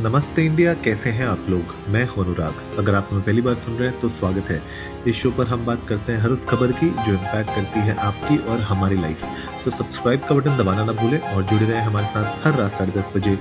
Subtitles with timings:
[0.00, 1.72] नमस्ते इंडिया, कैसे हैं आप लोग?
[1.90, 4.60] मैं हूँ अनुराग। अगर आप हमें पहली बार सुन रहे हैं तो स्वागत है।
[5.08, 7.94] इस शो पर हम बात करते हैं हर उस खबर की, जो इम्पैक्ट करती है
[7.98, 9.24] आपकी और हमारी लाइफ
[9.64, 12.92] तो सब्सक्राइब का बटन दबाना ना भूलें और जुड़े रहें हमारे साथ हर रात साढ़े
[12.92, 13.38] दस बजे।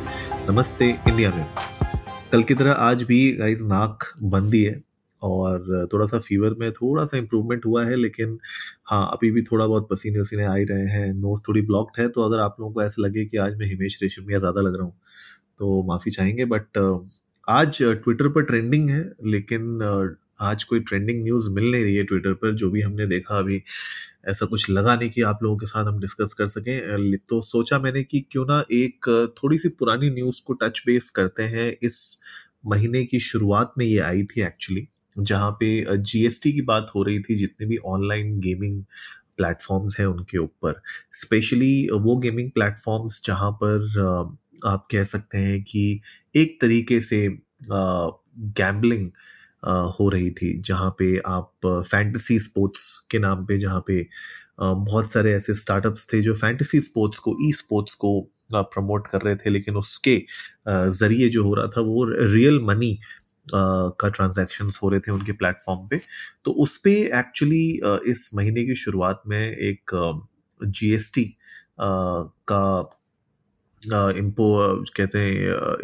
[0.49, 1.45] नमस्ते इंडिया में।
[2.31, 4.81] कल की तरह आज भी गाइज़ नाक बंदी है
[5.21, 8.37] और थोड़ा सा फीवर में थोड़ा सा इम्प्रूवमेंट हुआ है, लेकिन
[8.85, 12.07] हाँ अभी भी थोड़ा बहुत पसीने वसीने आ ही रहे हैं नोज़ थोड़ी ब्लॉक्ड है
[12.09, 14.85] तो अगर आप लोगों को ऐसा लगे कि आज मैं हिमेश रेशमिया ज़्यादा लग रहा
[14.85, 14.93] हूँ
[15.59, 16.77] तो माफ़ी चाहेंगे बट
[17.47, 19.81] आज ट्विटर पर ट्रेंडिंग है, लेकिन
[20.41, 23.61] आज कोई ट्रेंडिंग न्यूज़ मिल नहीं रही है ट्विटर पर, जो भी हमने देखा अभी,
[24.29, 27.79] ऐसा कुछ लगा नहीं कि आप लोगों के साथ हम डिस्कस कर सकें। तो सोचा
[27.79, 32.19] मैंने कि क्यों ना एक थोड़ी सी पुरानी न्यूज़ को टच बेस करते हैं, इस
[32.67, 37.19] महीने की शुरुआत में ये आई थी एक्चुअली जहाँ पे जीएसटी की बात हो रही
[37.19, 38.83] थी, जितने भी ऑनलाइन गेमिंग
[39.37, 40.81] प्लेटफॉर्म्स हैं उनके ऊपर।
[41.13, 43.87] स्पेशली वो गेमिंग प्लेटफॉर्म्स जहाँ पर
[44.65, 46.01] आप कह सकते हैं कि
[46.35, 47.27] एक तरीके से
[47.63, 49.09] गैम्बलिंग
[49.99, 54.07] हो रही थी, जहाँ पे आप फैंटेसी स्पोर्ट्स के नाम पे, जहाँ पे
[54.59, 58.19] बहुत सारे ऐसे स्टार्टअप्स थे जो फैंटेसी स्पोर्ट्स को ई स्पोर्ट्स को
[58.53, 60.21] प्रमोट कर रहे थे, लेकिन उसके
[60.69, 62.97] ज़रिए जो हो रहा था, वो रियल मनी
[63.47, 65.99] का ट्रांजैक्शन हो रहे थे उनके प्लेटफॉर्म पे।
[66.45, 67.63] तो उस पर एक्चुअली
[68.11, 69.91] इस महीने की शुरुआत में एक
[70.61, 71.25] जीएसटी
[71.81, 72.61] का
[73.93, 75.33] इम्पो कहते हैं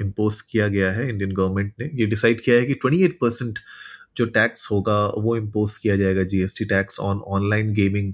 [0.05, 3.59] इम्पोज किया गया है इंडियन गवर्नमेंट ने। ये डिसाइड किया है कि 28 परसेंट
[4.17, 8.13] जो टैक्स होगा वो इम्पोज किया जाएगा GST tax on online gaming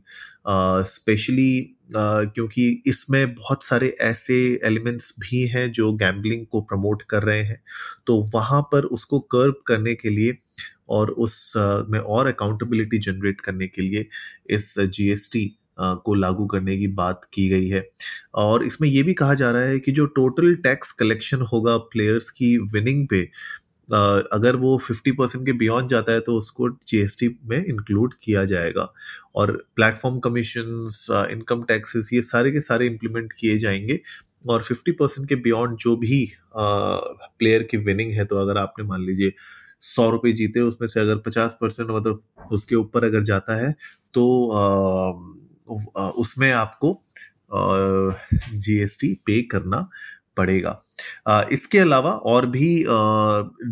[0.86, 7.44] specially क्योंकि इसमें बहुत सारे ऐसे एलिमेंट्स भी हैं जो गैम्बलिंग को प्रमोट कर रहे
[7.44, 7.62] हैं।
[8.08, 10.38] तो वहाँ पर उसको कर्व करने के लिए
[10.90, 14.10] और उस uh, में और अकाउंटेबिलिटी जनरेट करने के लिए
[14.50, 17.88] इस जीएसटी को लागू करने की बात की गई है।
[18.36, 22.30] और इसमें यह भी कहा जा रहा है कि जो टोटल टैक्स कलेक्शन होगा प्लेयर्स
[22.32, 23.22] की विनिंग पे
[23.90, 28.92] अगर वो 50 परसेंट के बियॉन्ड जाता है तो उसको जीएसटी में इंक्लूड किया जाएगा।
[29.36, 30.90] और प्लेटफॉर्म कमीशन
[31.32, 34.00] इनकम टैक्सेस ये सारे के सारे इम्प्लीमेंट किए जाएँगे।
[34.46, 36.20] और 50 परसेंट के बियॉन्ड जो भी
[36.58, 39.34] प्लेयर की विनिंग है तो अगर आपने मान लीजिए
[39.86, 43.72] सौ रुपये जीते, उसमें से अगर पचास परसेंट मतलब उसके ऊपर अगर जाता है
[44.14, 44.24] तो
[45.98, 47.02] उसमें आपको
[47.54, 49.90] जीएसटी पे करना
[50.38, 50.82] पड़ेगा।
[51.52, 52.70] इसके अलावा और भी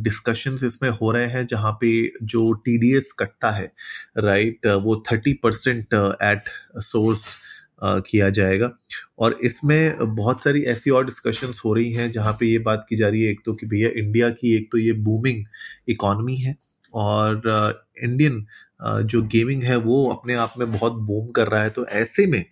[0.04, 1.90] डिस्कशंस इसमें हो रहे हैं जहाँ पे
[2.24, 3.72] जो टीडीएस कटता है
[4.18, 6.50] राइट वो थर्टी परसेंट एट
[6.84, 7.36] सोर्स
[7.84, 8.72] किया जाएगा।
[9.20, 12.96] और इसमें बहुत सारी ऐसी और डिस्कशंस हो रही हैं जहाँ पे ये बात की
[12.96, 15.46] जा रही है, एक तो कि भैया इंडिया की, एक तो ये बूमिंग
[15.90, 16.56] इकॉनमी है।
[16.96, 17.42] और
[18.04, 18.46] इंडियन
[19.04, 22.44] जो गेमिंग है वो अपने आप में बहुत बूम कर रहा है। तो ऐसे में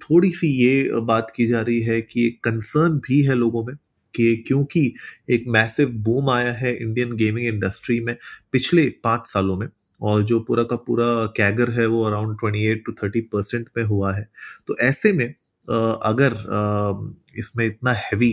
[0.00, 3.74] थोड़ी सी ये बात की जा रही है कि कंसर्न भी है लोगों में
[4.14, 4.94] कि क्योंकि
[5.30, 8.16] एक मैसिव बूम आया है इंडियन गेमिंग इंडस्ट्री में
[8.52, 9.66] पिछले पाँच सालों में
[10.00, 13.84] और जो पूरा का पूरा कैगर है वो around twenty eight to thirty percent में
[13.84, 14.28] हुआ है।
[14.66, 15.26] तो ऐसे में
[16.02, 16.34] अगर
[17.38, 18.32] इसमें इतना हैवी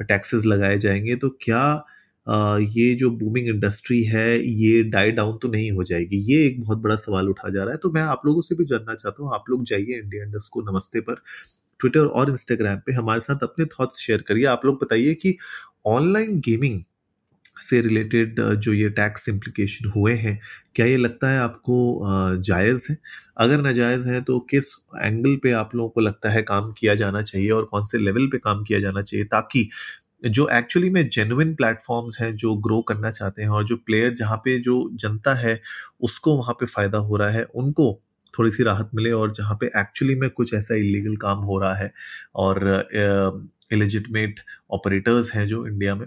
[0.00, 1.84] टैक्सेस लगाए जाएँगे तो क्या
[2.28, 6.78] ये जो बूमिंग इंडस्ट्री है, ये डाई डाउन तो नहीं हो जाएगी। ये एक बहुत
[6.78, 9.32] बड़ा सवाल उठा जा रहा है। तो मैं आप लोगों से भी जानना चाहता हूँ,
[9.34, 11.22] आप लोग जाइए इंडिया इंडस्ट को नमस्ते पर
[11.80, 15.36] ट्विटर और इंस्टाग्राम पे हमारे साथ अपने थॉट्स शेयर करिए। आप लोग बताइए कि
[15.86, 16.82] ऑनलाइन गेमिंग
[17.62, 20.38] से रिलेटेड जो ये टैक्स इम्प्लीकेशन हुए हैं,
[20.74, 22.00] क्या ये लगता है आपको
[22.40, 22.96] जायज़ है?
[23.38, 24.64] अगर नाजायज़ है तो किस
[24.96, 28.26] एंगल पे आप लोगों को लगता है काम किया जाना चाहिए और कौन से लेवल
[28.32, 29.68] पे काम किया जाना चाहिए ताकि
[30.22, 34.36] जो एक्चुअली में जेनुइन प्लेटफॉर्म्स हैं, जो ग्रो करना चाहते हैं और जो प्लेयर जहाँ
[34.44, 35.60] पे जो जनता है,
[36.00, 37.92] उसको वहाँ पे फ़ायदा हो रहा है, उनको
[38.34, 41.74] थोड़ी सी राहत मिले और जहाँ पे एक्चुअली में कुछ ऐसा इलीगल काम हो रहा
[41.74, 41.92] है
[42.36, 42.88] और
[43.72, 44.40] इलिजिटमेट
[44.72, 46.06] ऑपरेटर्स हैं जो इंडिया में।